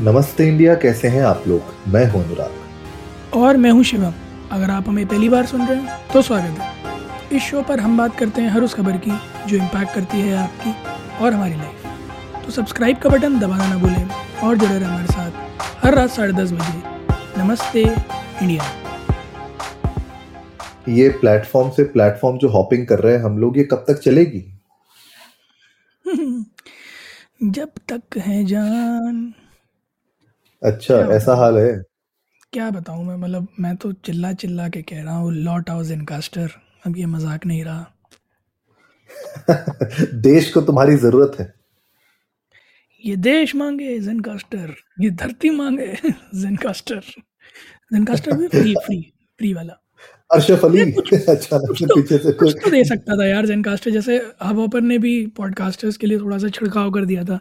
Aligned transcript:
नमस्ते 0.00 0.46
इंडिया 0.48 0.74
कैसे 0.74 1.08
हैं 1.08 1.22
आप 1.22 1.44
लोग? 1.48 1.74
मैं 1.88 2.04
हूँ 2.10 2.22
अनुराग। 2.24 3.36
और 3.36 3.56
मैं 3.56 3.70
हूँ 3.70 3.82
शिवम। 3.82 4.12
अगर 4.52 4.70
आप 4.70 4.88
हमें 4.88 5.06
पहली 5.06 5.28
बार 5.28 5.46
सुन 5.46 5.66
रहे 5.66 5.78
हैं 5.78 6.12
तो 6.12 6.22
स्वागत 6.22 6.58
है। 6.58 7.36
इस 7.36 7.42
शो 7.42 7.62
पर 7.62 7.80
हम 7.80 7.96
बात 7.98 8.16
करते 8.16 8.42
हैं 8.42 8.50
हर 8.50 8.62
उस 8.62 8.74
खबर 8.74 8.96
की 8.96 9.10
जो 9.48 9.56
इम्पैक्ट 9.56 9.94
करती 9.94 10.20
है 10.20 10.36
आपकी 10.36 10.74
और 11.24 11.32
हमारी 11.32 11.54
लाइफ 11.54 12.44
तो 12.44 12.52
सब्सक्राइब 12.52 12.98
का 12.98 13.10
बटन 13.10 13.38
दबाना 13.38 13.68
ना 13.68 13.76
भूलें 13.78 14.08
और 14.44 14.56
जुड़े 14.56 14.78
रहें 14.78 14.86
हमारे 14.86 15.06
साथ 15.06 15.84
हर 15.84 15.94
रात 15.94 16.10
साढ़े 16.10 16.32
दस 16.32 16.52
बजे। 16.52 17.42
नमस्ते 17.42 17.82
इंडिया। 17.82 18.70
ये 20.88 21.08
प्लेटफॉर्म 21.08 21.70
से 21.70 21.84
प्लेटफॉर्म 21.84 22.38
जो 22.38 22.48
हॉपिंग 22.48 22.86
कर 22.86 22.98
रहे 22.98 23.16
हैं 23.16 23.22
हम 23.24 23.38
लोग 23.38 23.58
ये 23.58 23.64
कब 23.64 23.84
तक 23.88 24.00
चलेगी? 24.04 24.44
जब 27.42 27.68
तक 27.92 28.18
है 28.18 28.44
जान। 28.44 29.32
अच्छा 30.62 31.02
क्या 31.02 31.16
ऐसा 31.16 31.32
बताऊँ? 31.32 31.44
हाल 31.44 31.58
है? 31.58 31.82
क्या 32.52 32.70
बताऊँ 32.70 33.04
मैं? 33.04 33.16
मतलब 33.16 33.48
मैं 33.60 33.76
तो 33.76 33.92
चिल्ला 33.92 34.32
चिल्ला 34.32 34.68
के 34.68 34.82
कह 34.82 35.02
रहा 35.02 35.16
हूँ 35.16 35.32
लॉट 35.32 35.70
हाउस 35.70 35.90
इनकास्टर। 35.90 36.50
अब 36.86 36.96
ये 36.96 37.06
मज़ाक 37.06 37.46
नहीं 37.46 37.64
रहा। 37.64 37.86
देश 40.14 40.52
को 40.52 40.60
तुम्हारी 40.60 40.96
ज़रूरत 40.96 41.36
है। 41.40 41.54
ये 43.04 43.16
देश 43.16 43.54
मांगे 43.54 43.98
जेनकास्टर। 43.98 44.74
ये 45.00 45.10
धरती 45.10 45.50
मांगे 45.50 45.94
जेनकास्टर। 46.34 47.00
जेनकास्टर 47.92 48.36
भी 48.36 48.48
फ्री 48.48 48.74
फ्री 48.74 49.12
फ्री 49.38 49.52
वाला। 49.54 49.80
अरशफ 50.32 50.64
अली। 50.64 50.78
यार 50.78 50.90
कुछ 50.90 51.12
अचानक 51.28 51.68
कुछ 51.68 51.78
से 51.78 51.86
तो 51.86 51.94
पीछे 51.94 52.18
से 52.18 52.32
कुछ 52.32 52.52
कोई 52.52 52.60
तो 52.64 52.70
दे 52.70 52.84
सकता 52.84 53.16
था 53.16 53.26
यार 53.26 53.46
जेनकास्टर। 53.46 53.90
जैसे 53.90 54.16
हवॉपर 54.42 54.80
ने 54.80 54.98
भी 54.98 55.26
पॉडकास्टर्स 55.26 55.96
के 55.96 56.06
लिए 56.06 56.18
थोड़ा 56.18 56.38
सा 56.38 56.48
छिड़काव 56.48 56.90
कर 56.90 57.04
दिया 57.04 57.24
था। 57.24 57.40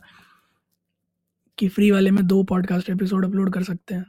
कि 1.58 1.68
फ्री 1.68 1.92
वाले 1.92 2.12
में 2.12 2.28
दो 2.28 2.44
पॉडकास्ट 2.44 2.90
एपिसोड 2.90 3.26
अपलोड 3.26 3.54
कर 3.54 3.64
सकते 3.64 3.96
हैं। 3.96 4.06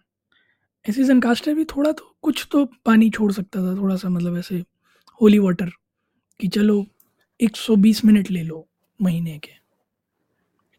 ऐसे 0.88 1.04
जेनकास्टर 1.04 1.54
भी 1.54 1.64
थोड़ा 1.64 1.92
तो 1.92 2.16
कुछ 2.22 2.48
तो 2.52 2.64
पानी 2.64 3.10
छोड़ 3.10 3.32
सकता 3.32 3.62
था 3.62 3.76
थोड़ा 3.76 3.96
सा 3.96 4.08
मतलब 4.08 4.38
ऐसे 4.38 4.64
होली 5.22 5.38
वाटर 5.38 5.70
कि 6.40 6.48
चलो 6.48 6.86
120 7.40 8.04
मिनट 8.04 8.30
ले 8.30 8.42
लो 8.42 8.68
महीने 9.02 9.38
के। 9.38 9.50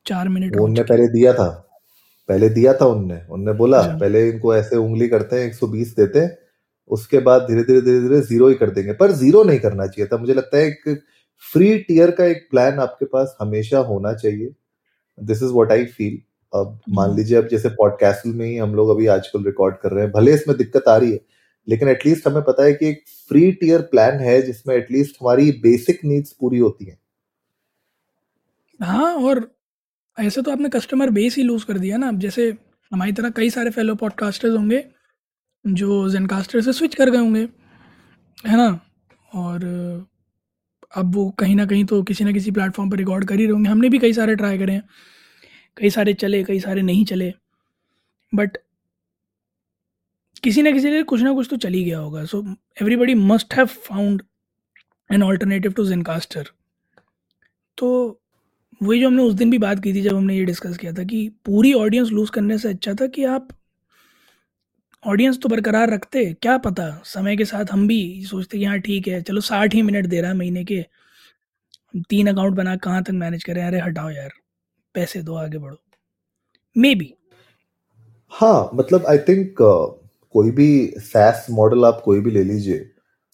चार 0.06 0.30
मिनट 0.30 0.56
वो 0.56 0.64
उनने 0.64 0.84
पहले 0.84 1.08
दिया 1.08 1.34
था। 1.34 1.80
पहले 2.28 2.50
दिया 2.50 2.74
था 2.74 2.86
उनने। 2.86 3.26
उनने 3.32 3.54
बोला 3.54 3.80
अच्छा। 3.80 3.98
पहले 3.98 4.30
इनको 4.30 4.56
ऐसे 4.56 4.76
उंगली 4.76 5.08
करते 5.08 5.36
हैं 5.36 5.48
120 5.48 5.96
देते 5.96 6.20
हैं 6.20 6.38
उसके 6.88 7.20
बाद 7.20 7.42
धीरे 7.42 7.64
धीरे 7.64 7.82
धीरे 7.82 8.00
धीरे 8.00 8.22
ज़ीरो 8.22 8.48
ही 8.48 8.56
कर 8.56 8.70
देंगे। 8.70 8.94
पर 8.94 9.12
ज़ीरो 9.12 9.44
नहीं 9.44 9.60
करना 9.60 9.88
चाहिए 9.88 10.08
था। 10.08 10.18
मुझे 10.18 10.34
लगता 10.34 10.58
है 10.58 10.68
एक 10.68 11.04
फ्री 11.54 11.78
टियर 11.80 12.12
का 12.12 12.26
एक 12.26 12.48
प्लान 12.52 12.80
आपके 12.80 13.06
पास 13.06 13.38
हमेशा 13.42 13.80
होना 13.80 14.14
चाहिए। 14.14 14.54
This 15.20 15.38
is 15.38 15.50
what 15.50 15.72
I 15.72 15.86
feel 15.86 16.29
अब 16.54 16.80
मान 16.90 17.08
हम्म, 17.08 17.18
लीजिए 17.18 17.38
अब 17.38 17.48
जैसे 17.48 17.70
पॉडकास्ट 17.70 18.26
में 18.26 18.46
ही 18.46 18.56
हम 18.58 18.74
लोग 18.76 18.90
अभी 18.90 19.08
आजकल 19.08 19.44
रिकॉर्ड 19.46 19.76
कर 19.76 19.92
रहे 19.92 20.04
हैं 20.04 20.12
भले 20.14 20.34
इसमें 20.34 20.58
दिक्कत 20.58 20.88
आ 20.88 20.96
रही 20.98 21.12
है 21.12 21.20
लेकिन 21.68 21.88
एटलीस्ट 21.88 22.28
हमें 22.28 22.42
पता 22.44 22.64
है 22.64 22.74
कि 22.74 22.88
एक 22.88 23.04
फ्री 23.30 23.52
टियर 23.52 23.82
प्लान 23.82 24.20
है 24.20 24.42
जिसमें 24.42 24.76
एटलीस्ट 24.76 25.18
हमारी 25.22 25.52
बेसिक 25.64 26.00
नीड्स 26.06 26.32
पूरी 26.32 26.60
होती 26.60 26.86
हैं। 26.86 26.98
हाँ 28.80 29.14
और 29.16 29.50
ऐसे 30.18 30.42
तो 30.42 30.52
आपने 30.52 30.70
कस्टमर 30.70 31.10
बेस 31.10 31.36
ही 31.36 31.44
लूज 31.44 31.64
कर 31.64 31.78
दिया 31.78 31.98
ना। 31.98 32.08
अब 32.08 32.20
जैसे 32.20 32.50
हमारी 32.92 33.12
तरह 33.12 33.30
कई 33.30 33.50
सारे 33.50 33.70
फेलो 33.70 33.96
पॉडकास्टर्स 33.96 34.58
होंगे 34.58 34.84
जो 35.66 36.10
जेनकास्टर 36.10 36.62
से 36.62 36.74
स्विच 36.74 36.96
कर 36.96 37.10
गए 37.10 37.18
होंगे 37.18 37.48
है 38.48 38.58
ना? 38.58 38.80
और 39.36 39.64
अब 40.96 41.16
वो 41.16 41.30
कहीं 41.30 41.56
ना 41.56 41.66
कहीं 41.66 41.86
तो 41.86 42.02
किसी 42.04 42.24
ना 42.24 42.32
किसी 42.32 42.52
प्लेटफॉर्म 42.52 42.90
पर 42.90 42.98
रिकॉर्ड 42.98 43.26
कर 43.26 43.36
ही 43.36 43.46
रहे 43.46 43.54
होंगे। 43.54 43.70
हमने 43.70 43.90
भी 43.90 44.00
कई 44.00 44.14
सारे 44.14 44.36
ट्राई 44.36 44.58
करे 44.58 44.74
हैं। 44.74 44.84
कई 45.80 45.90
सारे 45.90 46.14
चले, 46.14 46.44
कई 46.44 46.60
सारे 46.60 46.82
नहीं 46.82 47.06
चले। 47.06 47.34
बट 48.34 48.58
किसी 50.44 50.62
ना 50.62 50.72
किसी 50.72 50.90
लिए 50.90 51.04
कुछ 51.04 51.22
ना 51.22 51.34
कुछ 51.34 51.48
तो 51.50 51.58
चल 51.58 51.74
ही 51.74 51.84
गया 51.84 52.00
होगा। 52.00 52.24
So 52.26 52.44
everybody 52.82 53.14
must 53.16 53.54
have 53.54 53.66
found 53.66 54.22
an 55.10 55.24
alternative 55.24 55.72
to 55.72 55.86
जेनकास्टर 55.86 56.50
तो 57.78 57.88
वही 58.84 59.00
जो 59.02 59.08
हमने 59.08 59.24
उस 59.24 59.34
दिन 59.34 59.50
भी 59.52 59.58
बात 59.58 59.80
की 59.84 59.94
थी 59.94 60.02
जब 60.02 60.16
हमने 60.16 60.38
ये 60.38 60.44
डिस्कस 60.46 60.78
किया 60.78 60.92
था 60.94 61.04
कि 61.04 61.28
पूरी 61.46 61.74
ऑडियंस 61.74 62.10
लूज 62.10 62.30
करने 62.30 62.58
से 62.58 62.70
अच्छा 62.70 62.94
था 62.94 63.08
कि 63.08 63.24
आप 63.24 63.48
ऑडियंस 65.04 65.40
तो 65.40 65.50
बरकरार 65.50 65.90
रखते, 65.90 66.24
क्या 66.34 66.58
पता? 66.58 67.02
समय 67.06 67.38
के 67.38 67.46
साथ 67.46 67.72
हम 67.72 67.88
भी 67.88 68.26
सोचते 68.26 68.58
कि 68.58 68.66
हाँ 68.66 68.80
ठीक 68.80 69.08
है, 69.08 69.22
चलो 69.22 69.42
साठ 69.42 69.74
ही 69.74 69.82
मिनट 69.82 70.06
दे 70.06 70.22
रहा 70.22 70.32
है 70.32 70.38
महीने 70.38 70.64
के। 70.64 70.86
तीन 72.10 72.28
अकाउंट 72.28 72.56
बना, 72.56 72.76
कहाँ 72.76 73.04
तक 73.04 73.12
मैनेज 73.12 73.44
करें? 73.44 73.64
अरे, 73.64 73.80
हटाओ 73.80 74.10
यार। 74.10 74.32
पैसे 74.96 75.22
दो 75.22 75.36
आगे 75.36 75.58
बढ़ो। 75.58 75.78
मे 76.78 76.96
बी 76.96 77.14
हाँ 78.32 78.70
मतलब 78.74 79.06
आई 79.06 79.18
थिंक 79.18 79.62
uh, 79.62 80.10
कोई 80.32 80.52
भी 80.52 80.94
सैस 80.98 81.46
मॉडल 81.50 81.86
आप 81.86 82.02
कोई 82.06 82.20
भी 82.20 82.32
ले 82.32 82.44
लीजिए 82.44 82.90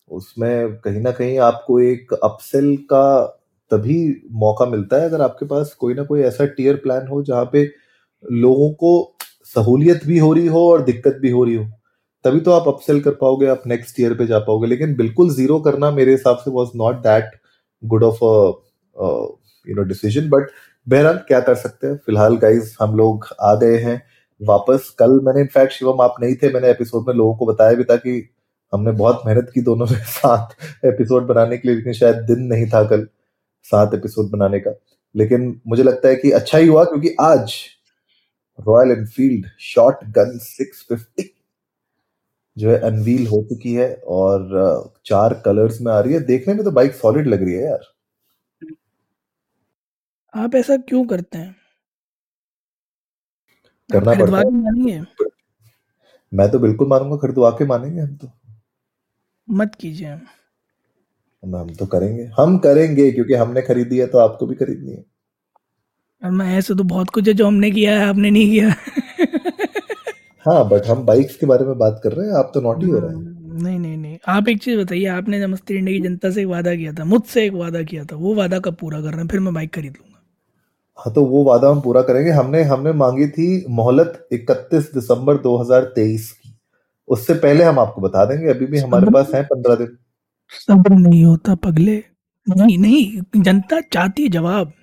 उसमें 0.09 0.75
कहीं 0.77 1.01
ना 1.01 1.11
कहीं 1.11 1.37
आपको 1.39 1.79
एक 1.79 2.13
अपसेल 2.13 2.75
का 2.77 3.25
तभी 3.71 4.21
मौका 4.31 4.65
मिलता 4.65 4.97
है 4.97 5.05
अगर 5.05 5.21
आपके 5.21 5.45
पास 5.45 5.73
कोई 5.73 5.93
ना 5.93 6.03
कोई 6.03 6.21
ऐसा 6.21 6.45
टीयर 6.45 6.75
प्लान 6.75 7.07
हो 7.07 7.21
जहाँ 7.23 7.49
पे 7.53 7.71
लोगों 8.31 8.69
को 8.73 9.17
सहूलियत 9.55 10.05
भी 10.05 10.17
हो 10.17 10.33
रही 10.33 10.47
हो 10.47 10.71
और 10.71 10.83
दिक्कत 10.83 11.17
भी 11.21 11.29
हो 11.29 11.43
रही 11.43 11.55
हो। 11.55 11.65
तभी 12.23 12.39
तो 12.39 12.51
आप 12.51 12.67
अपसेल 12.67 13.01
कर 13.01 13.11
पाओगे 13.11 13.47
आप 13.47 13.63
नेक्स्ट 13.67 13.99
ईयर 13.99 14.13
पे 14.13 14.27
जा 14.27 14.39
पाओगे 14.39 14.67
लेकिन 14.67 14.95
बिल्कुल 14.95 15.29
ज़ीरो 15.29 15.59
करना 15.59 15.91
मेरे 15.91 16.11
हिसाब 16.11 16.37
से 16.37 16.51
was 16.51 16.69
not 16.75 16.95
that 16.95 17.31
good 17.83 18.03
of 18.03 18.23
you 19.69 19.75
know 19.75 19.83
decision 19.83 20.29
but 20.29 20.49
बहरहाल, 20.89 21.17
क्या 21.17 21.39
कर 21.39 21.55
सकते 21.55 21.87
हैं? 21.87 21.95
फ़िलहाल 21.97 22.37
गाइज़ 22.37 22.75
हम 22.81 22.95
लोग 22.95 23.25
आ 23.41 23.55
गए 23.55 23.77
हैं 23.77 24.03
वापस। 24.41 24.95
कल 24.99 25.19
मैंने 25.23 25.41
इनफैक्ट 25.41 25.73
शिवम, 25.73 26.01
आप 26.01 26.15
नहीं 26.21 26.35
थे, 26.35 26.53
मैंने 26.53 26.69
एपिसोड 26.69 27.05
में 27.07 27.15
लोगों 27.15 27.35
को 27.35 27.45
बताया 27.45 27.73
भी 27.73 27.83
था 27.83 27.95
कि 27.95 28.29
हमने 28.73 28.91
बहुत 28.91 29.21
मेहनत 29.25 29.51
की 29.55 29.61
दोनों 29.61 29.85
ने 29.91 29.97
सात 30.05 30.55
एपिसोड 30.85 31.23
बनाने 31.23 31.57
के 31.57 31.67
लिए, 31.67 31.77
लेकिन 31.77 31.93
शायद 31.93 32.15
दिन 32.15 32.39
नहीं 32.39 32.67
था 32.67 32.83
कल 32.83 33.07
सात 33.63 33.93
एपिसोड 33.93 34.29
बनाने 34.29 34.59
का। 34.59 34.71
लेकिन 35.15 35.61
मुझे 35.67 35.83
लगता 35.83 36.07
है 36.07 36.15
कि 36.15 36.31
अच्छा 36.31 36.57
ही 36.57 36.67
हुआ, 36.67 36.83
क्योंकि 36.83 37.15
आज 37.21 37.55
रॉयल 38.67 38.91
एनफील्ड 38.91 39.45
शॉर्ट 39.59 39.97
गन 40.03 40.39
650 40.41 41.23
जो 42.57 42.71
है 42.71 42.79
अनवील 42.79 43.27
हो 43.27 43.43
चुकी 43.43 43.73
है 43.73 44.01
और 44.07 44.93
चार 45.05 45.41
कलर्स 45.45 45.81
में 45.81 45.93
आ 45.93 45.99
रही 45.99 46.13
है। 46.13 46.19
देखने 46.19 46.53
में 46.53 46.63
तो 46.63 46.71
बाइक 46.71 46.95
सॉलिड 46.95 47.27
लग 47.27 47.43
रही 47.43 47.53
है 47.53 47.63
यार। 47.63 47.94
आप 50.35 50.55
ऐसा 50.55 50.77
क्यों 50.77 51.05
करते 51.05 51.37
हैं? 51.37 51.55
करना 53.91 54.13
पड़ता 54.13 54.41
के 54.41 54.49
मानेंगे 54.51 54.91
है 54.91 55.05
मैं 56.33 56.51
तो 56.51 56.59
बिल्कुल 56.59 56.87
मानूँगा 56.87 57.17
खरीदवा 57.17 57.49
के 57.49 57.65
मानेंगे 57.65 58.01
हम 58.01 58.15
तो। 58.15 58.31
मत 59.49 59.75
कीजिए। 59.75 60.07
हम 61.43 61.73
तो 61.73 61.85
करेंगे। 61.85 62.29
हम 62.39 62.57
करेंगे 62.57 63.11
क्योंकि 63.11 63.33
हमने 63.33 63.61
खरीदी 63.61 63.97
है 63.97 64.07
तो 64.07 64.17
आपको 64.17 64.45
भी 64.45 64.55
खरीदनी 64.55 64.91
है। 64.91 65.05
और 66.23 66.31
मैं 66.31 66.57
ऐसे 66.57 66.75
तो 66.75 66.83
बहुत 66.83 67.09
कुछ 67.09 67.27
है 67.27 67.33
जो 67.33 67.47
हमने 67.47 67.71
किया 67.71 67.99
है 67.99 68.05
आपने 68.05 68.31
नहीं 68.31 68.49
किया। 68.51 68.69
हाँ 70.45 70.69
बट 70.69 70.85
हम 70.85 71.05
बाइक्स 71.05 71.35
के 71.35 71.45
बारे 71.45 71.65
में 71.65 71.77
बात 71.77 72.01
कर 72.03 72.11
रहे 72.11 72.27
हैं 72.27 72.33
आप 72.33 72.51
तो 72.53 72.61
नॉटी 72.61 72.85
हो 72.85 72.99
रहे 72.99 73.09
हैं। 73.09 73.15
हम्म, 73.15 73.63
नहीं 73.63 73.79
नहीं 73.79 73.97
नहीं। 73.97 74.17
आप 74.27 74.47
एक 74.49 74.61
चीज़ 74.63 74.79
बताइए 74.79 75.05
आपने 75.05 75.45
नमस्ते 75.47 75.73
इंडिया 75.73 75.97
की 75.97 76.03
जनता 76.07 76.31
से 76.31 76.41
एक 76.41 76.47
वादा 76.47 76.75
किया 76.75 76.93
था 76.93 77.05
मुझसे 77.05 77.45
एक 77.45 77.53
वादा 77.53 77.83
किया 77.83 78.05
था 78.05 78.15
वो 78.15 78.35
वादा 78.35 78.59
कब 78.59 78.75
पूरा 78.75 79.01
कर 79.01 79.11
रहे 79.11 79.21
हैं? 79.21 79.27
फिर 79.27 79.39
मैं 79.39 79.53
बाइक 79.53 79.73
खरीद 79.75 79.93
लूँगा। 79.93 80.14
हाँ 80.97 81.13
तो 81.13 81.25
वो 81.25 81.43
वादा 81.43 81.69
हम 81.69 81.81
पूरा 81.81 82.01
करेंगे। 82.01 82.31
हमने 82.31 82.63
हमने 82.63 82.91
मांगी 82.91 83.27
थी 83.27 83.65
मोहलत 83.69 84.27
31 84.33 84.93
दिसंबर 84.93 85.37
2023 85.37 86.31
की। 86.31 86.55
उससे 87.07 87.33
पहले 87.33 87.63
हम 87.63 87.79
आपको 87.79 88.01
बता 88.01 88.25
देंगे 88.25 88.49
अभी 88.49 88.65
भी 88.65 88.79
हमारे 88.79 89.11
पास 89.11 89.31
है 89.35 89.43
पंद्रह 89.43 89.75
दिन। 89.75 89.97
सब्र 90.67 90.93
नहीं 90.93 91.23
होता 91.25 91.55
पगले। 91.55 92.03
नहीं 92.47 92.77
नहीं 92.77 93.41
जनता 93.41 93.81
चाहती 93.81 94.27
जवाब। 94.27 94.73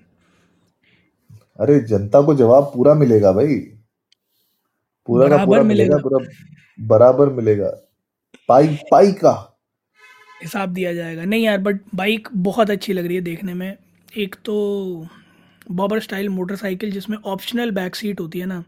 अरे 1.61 1.79
जनता 1.81 2.23
को 2.23 2.35
जवाब 2.35 2.65
पूरा 2.65 2.95
मिलेगा 2.95 3.33
भाई। 3.33 3.57
पूरा 5.07 5.29
का 5.29 5.45
पूरा 5.45 5.63
मिलेगा। 5.63 5.97
पूरा 5.97 6.19
बराबर 6.81 7.29
मिलेगा। 7.29 7.69
पाई 8.49 8.79
पाई 8.91 9.13
का। 9.13 9.59
हिसाब 10.43 10.69
दिया 10.69 10.95
जाएगा। 10.95 11.25
नहीं 11.25 11.45
यार 11.45 11.59
बट 11.59 11.81
बाइक 11.95 12.29
बहुत 12.37 12.71
अच्छी 12.71 12.93
लग 12.93 13.07
रही 13.07 13.17
है 13.17 13.23
देखने 13.23 13.55
में। 13.55 13.77
एक 14.17 14.37
तो 14.45 15.07
बॉबर 15.71 16.01
स्टाइल 16.01 16.29
मोटरसाइकिल 16.29 16.91
जिसमें 16.91 17.17
ऑप्शनल 17.17 17.71
बैक 17.71 17.95
सीट 17.95 18.21
होती 18.21 18.39
है 18.39 18.47
ना 18.47 18.63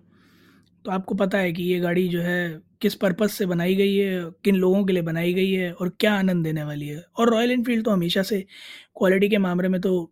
तो 0.85 0.91
आपको 0.91 1.15
पता 1.15 1.39
है 1.39 1.53
कि 1.53 1.63
ये 1.63 1.79
गाड़ी 1.81 2.09
जो 2.09 2.21
है 2.21 2.63
किस 2.81 2.95
पर्पस 2.95 3.33
से 3.33 3.47
बनाई 3.47 3.75
गई 3.75 3.95
है, 3.97 4.31
किन 4.45 4.57
लोगों 4.57 4.85
के 4.85 4.93
लिए 4.93 5.03
बनाई 5.03 5.33
गई 5.35 5.51
है 5.53 5.73
और 5.73 5.89
क्या 6.01 6.15
आनंद 6.15 6.45
देने 6.45 6.65
वाली 6.65 6.89
है। 6.89 7.05
और 7.19 7.31
रॉयल 7.31 7.51
इनफील्ड 7.51 7.85
तो 7.85 7.91
हमेशा 7.91 8.23
से 8.23 8.41
क्वालिटी 8.97 9.29
के 9.29 9.39
मामले 9.39 9.69
में 9.69 9.81
तो 9.81 10.11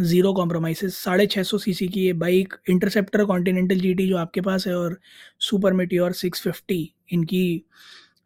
ज़ीरो 0.00 0.32
कॉम्प्रोमाइज़ 0.32 0.86
साढ़े 0.86 1.26
छः 1.26 1.42
सौ 1.42 1.58
सी 1.58 1.74
सी 1.74 1.88
की 1.88 2.00
ये 2.00 2.12
बाइक 2.12 2.54
इंटरसेप्टर 2.70 3.24
कॉन्टीनेंटल 3.24 3.80
जी 3.80 3.94
जो 3.94 4.16
आपके 4.16 4.40
पास 4.40 4.66
है 4.66 4.74
और 4.74 4.98
सुपर 5.40 5.72
मेटियोर 5.72 6.12
सिक्स 6.12 6.42
फिफ्टी 6.42 6.82
इनकी 7.12 7.64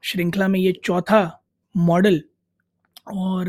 श्रृंखला 0.03 0.49
में 0.49 0.61
ये 0.61 0.73
चौथा 0.85 1.23
मॉडल 1.77 2.23
और 3.15 3.49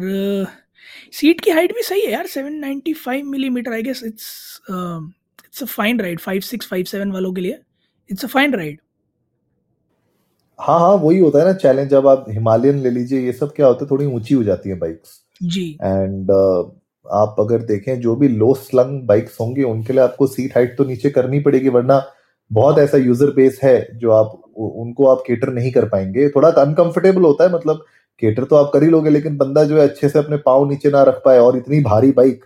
सीट 1.12 1.42
की 1.42 1.52
हाइट 1.52 1.74
भी 1.74 1.82
सही 1.84 2.02
है 2.02 2.12
यार 2.12 2.28
795 2.28 3.24
millimetre 3.24 3.74
I 3.74 3.84
guess 3.84 4.04
it's 4.04 4.62
it's 5.46 5.64
a 5.64 5.66
fine 5.66 6.00
ride 6.00 6.20
five 6.20 6.42
six 6.42 6.68
five 6.68 6.84
seven 6.84 7.12
वालों 7.12 7.34
के 7.34 7.42
लिए। 7.42 7.60
इट्स 8.12 8.26
अ 8.26 8.28
फाइन 8.28 8.54
राइड 8.54 8.80
हाँ 10.60 10.80
हाँ 10.80 10.94
वही 10.96 11.20
होता 11.20 11.40
है 11.40 11.46
ना 11.46 11.54
चैलेंज 11.54 11.90
जब 11.90 12.08
आप 12.08 12.26
हिमालयन 12.30 12.80
ले 12.80 12.90
लीजिए 12.90 13.20
ये 13.20 13.32
सब 13.34 13.54
क्या 13.54 13.68
होता 13.68 13.86
है 13.86 13.92
थोड़ी 13.92 14.06
ऊँची 14.06 14.34
हो 14.34 14.44
जाती 14.44 14.70
है 14.70 14.76
बाइक्स 14.76 15.22
जी। 15.44 15.78
एंड 15.84 16.32
uh, 16.32 16.72
आप 17.12 17.36
अगर 17.40 17.62
देखें 17.62 18.00
जो 18.02 18.16
भी 18.16 18.28
लो 18.28 18.54
स्लंग 18.54 19.02
बाइक्स 19.02 19.38
होंगे 19.42 19.64
उनके 19.64 19.94
लिए 19.94 20.02
आपको 20.02 20.28
सीट 20.28 20.56
हाइट 20.56 20.78
तो 20.78 20.86
नीचे 20.86 21.10
करनी 21.10 21.40
पड़ेगी 21.40 21.70
वरना 21.70 22.12
बहुत 22.52 22.80
ऐसा 22.80 22.98
यूज़र 22.98 23.32
बेस 23.32 23.60
है 23.64 23.98
जो 23.98 24.12
आप 24.12 24.42
उनको 24.56 25.06
आप 25.08 25.24
केटर 25.28 25.50
नहीं 25.50 25.72
कर 25.72 25.86
पाएँगे। 25.90 26.30
थोड़ा 26.30 26.50
अनकंफर्टेबल 26.50 27.22
होता 27.22 27.44
है 27.44 27.54
मतलब 27.54 27.86
केटर 28.22 28.44
तो 28.44 28.56
आप 28.56 28.72
कर 28.74 28.84
ही 28.84 28.90
लोगे 28.90 29.10
लेकिन 29.10 29.38
बंदा 29.38 29.64
जो 29.64 29.78
है 29.78 29.88
अच्छे 29.88 30.10
से 30.10 30.20
अपने 30.20 30.38
पाँव 30.46 30.70
नीचे 30.70 30.90
ना 30.92 31.04
रख 31.04 31.22
पाए 31.26 31.40
और 31.40 31.58
इतनी 31.58 31.82
भारी 31.84 32.12
बाइक 32.14 32.46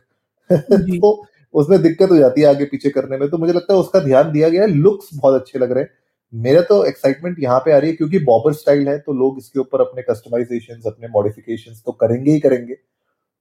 तो 0.51 1.12
उसमें 1.54 1.81
दिक्कत 1.81 2.10
हो 2.12 2.18
जाती 2.18 2.42
है 2.42 2.48
आगे 2.48 2.66
पीछे 2.66 2.89
करने 2.89 3.18
में। 3.18 3.30
तो 3.30 3.38
मुझे 3.38 3.54
लगता 3.54 3.74
है 3.74 3.80
उसका 3.80 4.00
ध्यान 4.00 4.31
दिया 4.31 4.50
गया 4.50 4.62
है 4.62 4.68
लुक्स 4.69 5.10
बहुत 5.16 5.42
अच्छे 5.42 5.60
लग 5.60 5.71
रहे 5.71 5.83
हैं। 5.83 5.92
मेरा 6.33 6.62
तो 6.63 6.83
एक्साइटमेंट 6.86 7.38
यहाँ 7.42 7.60
पे 7.60 7.74
आ 7.74 7.77
रही 7.77 7.89
है 7.92 7.95
क्योंकि 7.95 8.19
बॉबर 8.25 8.54
स्टाइल 8.54 8.88
है 8.89 8.98
तो 9.00 9.13
लोग 9.13 9.38
इसके 9.38 9.60
ऊपर 9.60 9.81
अपने 9.81 10.01
कस्टमाइजेशन 10.04 10.81
अपने 10.88 11.07
मॉडिफिकेशन 11.10 11.74
तो 11.86 11.92
करेंगे 11.94 12.31
ही 12.31 12.39
करेंगे। 12.39 12.74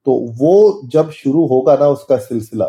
तो 0.07 0.15
वो 0.39 0.81
जब 0.93 1.11
शुरू 1.13 1.47
होगा 1.47 1.77
ना 1.77 1.89
उसका 1.91 2.17
सिलसिला 2.21 2.67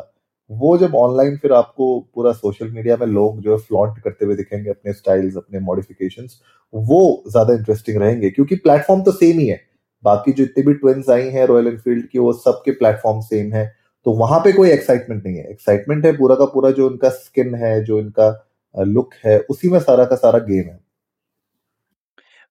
वो 0.49 0.77
जब 0.77 0.95
ऑनलाइन 0.95 1.35
फिर 1.37 1.51
आपको 1.53 1.99
पूरा 2.15 2.31
सोशल 2.33 2.69
मीडिया 2.69 2.97
में 2.97 3.05
लोग 3.07 3.41
जो 3.41 3.51
है 3.51 3.57
फ्लॉन्ट 3.59 3.99
करते 4.03 4.25
हुए 4.25 4.35
दिखेंगे, 4.35 4.69
अपने 4.69 4.93
स्टाइल्स 4.93 5.37
अपने 5.37 5.59
मॉडिफिकेशन 5.61 6.27
वो 6.73 7.23
ज़्यादा 7.27 7.53
इंटरेस्टिंग 7.53 7.97
रहेंगे। 7.97 8.29
क्योंकि 8.29 8.55
प्लेटफॉर्म 8.57 9.03
तो 9.03 9.11
सेम 9.11 9.39
ही 9.39 9.47
है। 9.47 9.59
बाकी 10.03 10.31
जो 10.31 10.43
इतने 10.43 10.63
भी 10.63 10.73
ट्विंस 10.73 11.09
आई 11.09 11.29
हैं 11.29 11.45
रॉयल 11.47 11.67
एनफील्ड 11.67 12.07
की, 12.07 12.19
वो 12.19 12.33
सबके 12.35 12.71
प्लेटफॉर्म 12.73 13.19
सेम 13.21 13.53
है। 13.53 13.65
तो 14.05 14.11
वहाँ 14.13 14.39
पे 14.39 14.51
कोई 14.51 14.69
एक्साइटमेंट 14.69 15.25
नहीं 15.25 15.37
है। 15.37 15.49
एक्साइटमेंट 15.51 16.05
है 16.05 16.11
पूरा 16.17 16.35
का 16.35 16.45
पूरा 16.45 16.71
जो 16.71 16.89
इनका 16.91 17.09
स्किन 17.09 17.55
है, 17.55 17.83
जो 17.83 17.99
इनका 17.99 18.29
लुक 18.75 19.13
है, 19.25 19.39
उसी 19.39 19.69
में 19.69 19.79
सारा 19.79 20.05
का 20.05 20.15
सारा 20.15 20.39
गेम 20.39 20.63
है। 20.63 20.79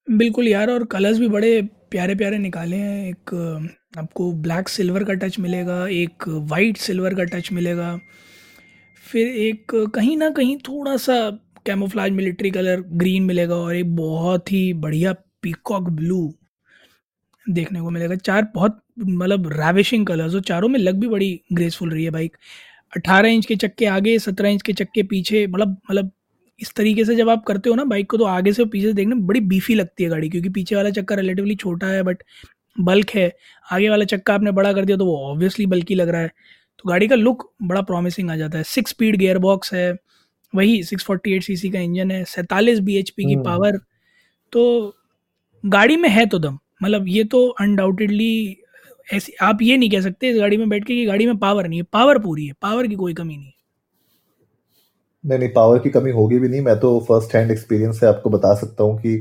बिल्कुल 0.08 0.48
यार, 0.48 0.70
और 0.70 0.84
कलर्स 0.86 1.18
भी 1.18 1.28
बड़े 1.28 1.60
प्यारे 1.90 2.14
प्यारे 2.14 2.38
निकाले 2.38 2.76
हैं। 2.76 3.08
एक 3.08 3.30
आपको 3.92 4.32
ब्लैक 4.34 4.68
सिल्वर 4.68 5.04
का 5.04 5.14
टच 5.14 5.38
मिलेगा, 5.38 5.86
एक 5.86 6.24
वाइट 6.28 6.76
सिल्वर 6.76 7.14
का 7.14 7.24
टच 7.26 7.50
मिलेगा। 7.52 7.98
फिर 9.04 9.26
एक 9.28 9.72
कहीं 9.94 10.16
ना 10.16 10.28
कहीं 10.30 10.56
थोड़ा 10.58 10.96
सा 10.96 11.14
कैमोफ्लाज 11.66 12.10
मिलिट्री 12.12 12.50
कलर 12.50 12.80
ग्रीन 12.92 13.22
मिलेगा 13.24 13.54
और 13.54 13.76
एक 13.76 13.94
बहुत 13.96 14.52
ही 14.52 14.72
बढ़िया 14.74 15.12
पीकॉक 15.42 15.88
ब्लू 15.90 16.20
देखने 17.46 17.80
को 17.80 17.90
मिलेगा। 17.90 18.14
चार 18.16 18.50
बहुत 18.54 18.80
मतलब 18.98 19.48
रैविशिंग 19.52 20.06
कलर्स 20.06 20.34
और 20.34 20.40
चारों 20.42 20.68
में 20.68 20.78
लग 20.80 21.00
भी 21.00 21.08
बड़ी 21.08 21.40
ग्रेसफुल 21.52 21.90
रही 21.90 22.04
है 22.04 22.10
बाइक 22.10 22.36
अट्ठारह 22.92 23.28
इंच 23.28 23.46
के 23.46 23.56
चक्के 23.56 23.86
आगे, 23.86 24.18
सत्रह 24.18 24.48
इंच 24.48 24.62
के 24.62 24.72
चक्के 24.72 25.02
पीछे 25.04 25.46
मतलब 25.46 25.76
मतलब 25.90 26.10
इस 26.60 26.72
तरीके 26.76 27.04
से 27.04 27.14
जब 27.16 27.28
आप 27.28 27.44
करते 27.46 27.70
हो 27.70 27.74
ना 27.76 27.84
बाइक 27.86 28.10
को 28.10 28.16
तो 28.16 28.24
आगे 28.26 28.52
से 28.52 28.64
पीछे 28.66 28.86
से 28.86 28.92
देखने 28.92 29.14
बड़ी 29.16 29.40
बीफी 29.42 29.74
लगती 29.74 30.04
है 30.04 30.10
गाड़ी, 30.10 30.28
क्योंकि 30.30 30.48
पीछे 30.50 30.76
वाला 30.76 30.90
चक्का 30.90 31.14
रिलेटिवली 31.14 31.54
छोटा 31.56 31.86
है 31.86 32.02
बट 32.02 32.22
बल्क 32.80 33.10
है। 33.10 33.32
आगे 33.72 33.88
वाला 33.88 34.04
चक्का 34.04 34.34
आपने 34.34 34.50
बड़ा 34.50 34.72
कर 34.72 34.84
दिया 34.84 34.96
तो 34.96 35.06
वो 35.06 35.16
ऑब्वियसली 35.30 35.66
बल्कि 35.66 35.94
लग 35.94 36.08
रहा 36.08 36.20
है। 36.20 36.30
तो 36.78 36.88
गाड़ी 36.88 37.08
का 37.08 37.14
लुक 37.14 37.52
बड़ा 37.62 37.80
प्रॉमिसिंग 37.82 38.30
आ 38.30 38.36
जाता 38.36 38.58
है। 38.58 38.64
सिक्स 38.64 38.90
स्पीड 38.90 39.16
गेयर 39.16 39.38
बॉक्स 39.38 39.74
है। 39.74 39.92
वही 40.54 40.82
सिक्स 40.82 41.04
फोर्टी 41.04 41.32
एट 41.32 41.42
सी 41.42 41.70
का 41.70 41.80
इंजन 41.80 42.10
है। 42.10 42.24
सैंतालीस 42.24 42.78
बी 42.78 42.96
एच 42.96 43.10
पी 43.10 43.24
की 43.24 43.36
पावर 43.36 43.68
हम्म। 43.68 43.80
तो 44.52 44.94
गाड़ी 45.64 45.96
में 45.96 46.08
है 46.08 46.26
तो 46.26 46.38
दम। 46.38 46.58
मतलब 46.82 47.08
ये 47.08 47.24
तो 47.24 47.46
अनडाउटेडली 47.60 48.56
ऐसी 49.14 49.32
आप 49.42 49.58
ये 49.62 49.76
नहीं 49.76 49.90
कह 49.90 50.00
सकते 50.00 50.28
इस 50.28 50.36
गाड़ी 50.36 50.56
में 50.56 50.68
बैठ 50.68 50.84
के 50.84 50.94
कि 50.94 51.06
गाड़ी 51.06 51.26
में 51.26 51.38
पावर 51.38 51.68
नहीं 51.68 51.80
है। 51.80 51.86
पावर 51.92 52.18
पूरी 52.18 52.46
है। 52.46 52.52
पावर 52.62 52.86
की 52.86 52.94
कोई 52.94 53.14
कमी 53.14 53.36
नहीं। 53.36 53.52
नहीं 55.24 55.38
नहीं 55.38 55.48
पावर 55.52 55.78
की 55.78 55.90
कमी 55.90 56.10
होगी 56.10 56.38
भी 56.38 56.48
नहीं। 56.48 56.60
मैं 56.60 56.78
तो 56.80 56.98
फ़र्स्ट 57.08 57.34
हैंड 57.34 57.50
एक्सपीरियंस 57.50 58.00
से 58.00 58.06
आपको 58.06 58.30
बता 58.30 58.54
सकता 58.54 58.84
हूँ 58.84 58.98
कि 58.98 59.16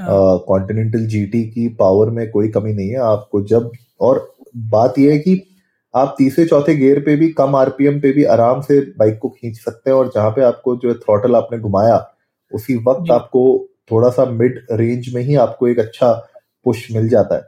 कॉन्टिनेंटल 0.00 0.98
अच्छा। 0.98 1.08
जीटी 1.08 1.42
की 1.44 1.68
पावर 1.78 2.10
में 2.10 2.30
कोई 2.30 2.48
कमी 2.48 2.72
नहीं 2.72 2.88
है। 2.88 2.98
आपको 3.02 3.42
जब 3.46 3.70
और 4.00 4.34
बात 4.56 4.98
यह 4.98 5.12
है 5.12 5.18
कि 5.18 5.42
आप 5.94 6.14
तीसरे 6.18 6.44
चौथे 6.44 6.74
गियर 6.76 6.98
पे 7.00 7.14
भी 7.16 7.28
कम 7.32 7.56
आरपीएम 7.56 8.00
पे 8.00 8.12
भी 8.12 8.24
आराम 8.26 8.60
से 8.60 8.80
बाइक 8.98 9.18
को 9.18 9.28
खींच 9.28 9.56
सकते 9.56 9.90
हैं 9.90 9.96
और 9.96 10.10
जहाँ 10.14 10.30
पे 10.30 10.42
आपको 10.42 10.76
जो 10.76 10.88
है 10.88 10.94
थ्रॉटल 10.94 11.36
आपने 11.36 11.58
घुमाया 11.58 11.96
उसी 12.52 12.76
वक्त 12.86 13.10
आपको 13.12 13.42
थोड़ा 13.90 14.08
सा 14.10 14.24
मिड 14.24 14.60
रेंज 14.72 15.12
में 15.14 15.22
ही 15.22 15.34
आपको 15.36 15.68
एक 15.68 15.78
अच्छा 15.78 16.12
पुश 16.66 16.86
मिल 16.92 17.08
जाता 17.08 17.36
है। 17.36 17.42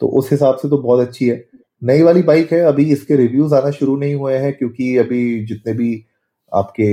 तो 0.00 0.06
उस 0.08 0.30
हिसाब 0.32 0.56
से 0.56 0.68
तो 0.68 0.78
बहुत 0.78 1.00
अच्छी 1.00 1.28
है। 1.28 1.44
नई 1.82 2.02
वाली 2.02 2.22
बाइक 2.22 2.52
है 2.52 2.60
अभी 2.60 2.84
इसके 2.92 3.16
रिव्यूज़ 3.16 3.54
आना 3.54 3.70
शुरू 3.70 3.96
नहीं 3.96 4.14
हुए 4.14 4.34
हैं 4.34 4.52
क्योंकि 4.52 4.96
अभी 4.96 5.44
जितने 5.46 5.72
भी 5.72 5.94
आपके 6.52 6.88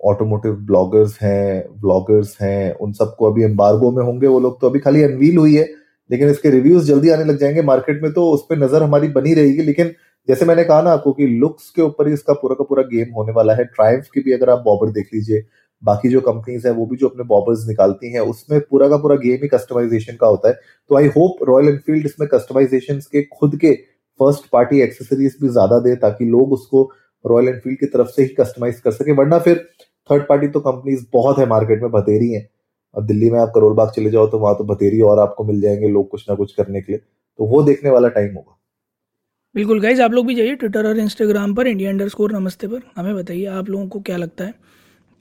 ऑटोमोटिव 0.00 0.52
ब्लॉगर्स 0.66 1.18
हैं 1.22 1.64
ब्लॉगर्स 1.80 2.36
हैं, 2.40 2.74
उन 2.74 2.92
सबको 2.92 3.30
अभी 3.30 3.42
एम्बार्गो 3.44 3.90
में 3.90 4.02
होंगे 4.04 4.26
वो 4.26 4.40
लोग 4.40 4.60
तो 4.60 4.68
अभी 4.68 4.78
खाली 4.80 5.02
अनवील 5.02 5.36
हुई 5.38 5.54
है, 5.56 5.68
लेकिन 6.10 6.30
इसके 6.30 6.50
रिव्यूज़ 6.50 6.86
जल्दी 6.86 7.10
आने 7.10 7.24
लग 7.24 7.38
जाएँगे 7.38 7.62
मार्केट 7.64 8.02
में 8.02 8.12
तो 8.12 8.28
उस 8.30 8.46
पर 8.50 8.58
नज़र 8.58 8.82
हमारी 8.82 9.08
बनी 9.10 9.34
रहेगी, 9.34 9.62
लेकिन 9.62 9.94
जैसे 10.28 10.44
मैंने 10.44 10.64
कहा 10.64 10.82
ना 10.82 10.90
आपको 10.92 11.12
कि 11.12 11.26
लुक्स 11.28 11.70
के 11.70 11.82
ऊपर 11.82 12.08
ही 12.08 12.14
इसका 12.14 12.32
पूरा 12.32 12.54
का 12.54 12.64
पूरा 12.64 12.82
गेम 12.84 13.12
होने 13.14 13.32
वाला 13.32 13.54
है 13.54 13.64
ट्राइम्फ 13.66 14.08
की 14.14 14.20
भी 14.20 14.32
अगर 14.32 14.50
आप 14.50 14.62
बॉबर 14.64 14.90
देख 14.92 15.08
लीजिए, 15.14 15.42
बाकी 15.82 16.08
जो 16.08 16.20
कंपनीज़ 16.20 16.66
है 16.66 16.72
वो 16.74 16.86
भी 16.86 16.96
जो 16.96 17.08
अपने 17.08 17.24
बॉबर्स 17.24 17.66
निकालती 17.68 18.12
हैं, 18.12 18.20
उसमें 18.22 18.60
पूरा 18.60 18.88
का 18.88 18.96
पूरा 18.96 19.16
गेम 19.18 19.38
ही 19.42 19.48
कस्टमाइजेशन 19.48 20.16
का 20.16 20.26
होता 20.26 20.48
है 20.48 20.54
तो 20.90 20.96
आई 20.96 21.06
होप 21.16 21.42
रॉयल 21.48 21.68
एनफील्ड 21.68 22.06
इसमें 22.06 22.28
कस्टमाइजेशन 22.28 22.98
के 23.12 23.22
खुद 23.32 23.56
के 23.56 23.72
फ़र्स्ट 24.20 24.48
पार्टी 24.52 24.80
एक्सेसरीज 24.80 25.36
भी 25.42 25.48
ज़्यादा 25.48 25.78
दे, 25.80 25.94
ताकि 25.96 26.24
लोग 26.26 26.52
उसको 26.52 26.90
रॉयल 27.24 27.48
एनफील्ड 27.48 27.78
की 27.78 27.86
तरफ़ 27.86 28.08
से 28.08 28.22
ही 28.22 28.28
कस्टमाइज 28.40 28.80
कर 28.80 28.90
सके, 28.92 29.12
वरना 29.12 29.38
फिर 29.38 29.58
थर्ड 30.10 30.22
पार्टी 30.22 30.48
तो 30.48 30.60
कंपनीज़ 30.60 31.04
बहुत 31.12 31.38
है 31.38 31.46
मार्केट 31.46 31.82
में 31.82 31.90
बतेरी 31.90 32.32
हैं। 32.32 32.48
अब 32.94 33.06
दिल्ली 33.06 33.30
में 33.30 33.38
आप 33.40 33.52
करोल 33.54 33.74
बाग 33.74 33.90
चले 33.90 34.10
जाओ 34.10 34.26
तो 34.26 34.38
वहाँ 34.38 34.54
तो 34.54 34.64
बतेरी 34.64 35.00
और 35.00 35.18
आपको 35.18 35.44
मिल 35.44 35.60
जाएँगे 35.60 35.88
लोग 35.88 36.08
कुछ 36.10 36.24
ना 36.28 36.34
कुछ 36.34 36.52
करने 36.54 36.80
के 36.80 36.92
लिए। 36.92 36.98
तो 36.98 37.44
वो 37.44 37.62
देखने 37.62 37.90
वाला 37.90 38.08
टाइम 38.08 38.34
होगा। 38.34 38.58
बिल्कुल 39.54 39.80
गाइज़ 39.80 40.02
आप 40.02 40.12
लोग 40.12 40.26
भी 40.26 40.34
जाइए 40.34 40.54
ट्विटर 40.54 40.86
और 40.86 40.98
इंस्टाग्राम 40.98 41.54
पर 41.54 41.66
इंडिया 41.66 41.90
अंडर 41.90 42.08
स्कोर 42.08 42.32
नमस्ते 42.32 42.68
पर। 42.68 42.82
हमें 42.96 43.14
बताइए 43.16 43.46
आप 43.46 43.68
लोगों 43.68 43.86
को 43.88 44.00
क्या 44.00 44.16
लगता 44.16 44.44
है 44.44 44.54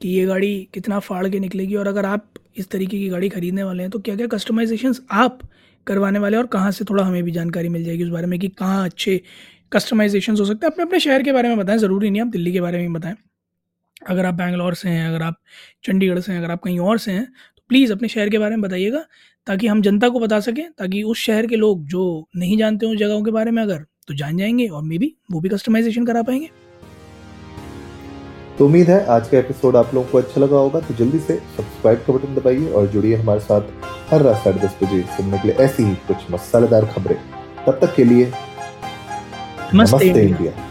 कि 0.01 0.09
ये 0.09 0.25
गाड़ी 0.25 0.67
कितना 0.73 0.99
फाड़ 0.99 1.27
के 1.29 1.39
निकलेगी 1.39 1.75
और 1.75 1.87
अगर 1.87 2.05
आप 2.05 2.25
इस 2.57 2.69
तरीके 2.69 2.97
की 2.97 3.09
गाड़ी 3.09 3.29
खरीदने 3.29 3.63
वाले 3.63 3.83
हैं 3.83 3.89
तो 3.91 3.99
क्या 3.99 4.15
क्या 4.15 4.27
कस्टमाइजेशन 4.27 4.93
आप 5.11 5.39
करवाने 5.87 6.19
वाले 6.19 6.37
और 6.37 6.45
कहाँ 6.47 6.71
से 6.71 6.85
थोड़ा 6.85 7.03
हमें 7.03 7.23
भी 7.23 7.31
जानकारी 7.31 7.69
मिल 7.69 7.83
जाएगी 7.83 8.03
उस 8.03 8.09
बारे 8.09 8.27
में 8.27 8.39
कि 8.39 8.47
कहाँ 8.47 8.83
अच्छे 8.85 9.21
कस्टमाइजेशन 9.71 10.37
हो 10.37 10.45
सकते 10.45 10.65
हैं। 10.65 10.71
अपने 10.73 10.83
अपने 10.83 10.99
शहर 10.99 11.23
के 11.23 11.31
बारे 11.31 11.49
में 11.49 11.57
बताएँ, 11.57 11.77
ज़रूरी 11.77 12.09
नहीं 12.09 12.21
आप 12.21 12.27
दिल्ली 12.27 12.51
के 12.53 12.61
बारे 12.61 12.77
में 12.79 12.93
बताएँ। 12.93 13.15
अगर 14.01 14.25
आप 14.25 14.33
बैंगलोर 14.33 14.73
से 14.73 14.89
हैं, 14.89 15.07
अगर 15.07 15.21
आप 15.23 15.35
चंडीगढ़ 15.83 16.19
से 16.19 16.31
हैं, 16.31 16.39
अगर 16.39 16.51
आप 16.51 16.61
कहीं 16.63 16.79
और 16.79 16.97
से 16.97 17.11
हैं 17.11 17.25
तो 17.25 17.63
प्लीज़ 17.69 17.91
अपने 17.93 18.07
शहर 18.07 18.29
के 18.29 18.37
बारे 18.37 18.55
में 18.55 18.61
बताइएगा, 18.61 19.05
ताकि 19.47 19.67
हम 19.67 19.81
जनता 19.81 20.09
को 20.09 20.19
बता 20.19 20.39
सकें, 20.39 20.65
ताकि 20.71 21.03
उस 21.03 21.17
शहर 21.19 21.47
के 21.47 21.55
लोग 21.55 21.85
जो 21.85 22.27
नहीं 22.35 22.57
जानते 22.57 22.85
उस 22.85 22.97
जगहों 22.97 23.23
के 23.23 23.31
बारे 23.31 23.51
में 23.51 23.61
अगर 23.63 23.85
तो 24.07 24.13
जान 24.13 24.37
जाएँगे 24.37 24.67
और 24.67 24.83
मे 24.83 24.97
बी 24.97 25.13
वो 25.31 25.39
भी 25.39 25.49
कस्टमाइजेशन 25.49 26.05
करा 26.05 26.21
पाएँगे। 26.21 26.49
तो 28.57 28.65
उम्मीद 28.65 28.89
है 28.89 29.03
आज 29.07 29.27
का 29.27 29.37
एपिसोड 29.37 29.75
आप 29.75 29.93
लोगों 29.93 30.07
को 30.09 30.17
अच्छा 30.17 30.41
लगा 30.41 30.57
होगा 30.57 30.79
तो 30.79 30.93
जल्दी 30.95 31.19
से 31.19 31.35
सब्सक्राइब 31.57 31.99
का 31.99 32.13
बटन 32.13 32.35
दबाइए 32.35 32.71
और 32.71 32.87
जुड़िए 32.87 33.15
हमारे 33.15 33.39
साथ 33.39 34.11
हर 34.11 34.21
रात 34.21 34.43
साढ़े 34.43 34.59
दस 34.59 34.75
बजे 34.83 35.01
सुनने 35.17 35.37
के 35.37 35.47
लिए 35.47 35.57
ऐसी 35.57 35.83
ही 35.83 35.95
कुछ 36.07 36.31
मसालेदार 36.31 36.85
खबरें। 36.85 37.15
तब 37.65 37.79
तक 37.81 37.95
के 37.95 38.03
लिए 38.03 38.31
नमस्ते, 39.75 40.05
इंडिया। 40.05 40.70